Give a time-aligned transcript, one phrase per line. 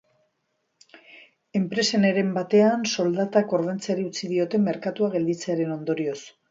[1.59, 6.23] Enpresen heren batean soldatak ordaintzeari utzi diote merkatua gelditzearen ondorioz.